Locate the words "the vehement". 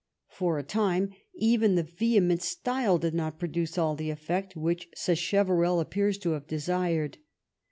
1.75-2.41